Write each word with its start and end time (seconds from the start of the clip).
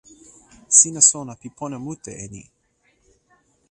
sina 0.77 1.01
sona 1.09 1.33
pi 1.41 1.47
pona 1.57 1.77
mute 1.85 2.11
e 2.23 2.25
ni. 2.33 2.43